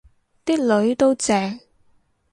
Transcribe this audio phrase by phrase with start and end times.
[0.43, 1.59] 啲囡都正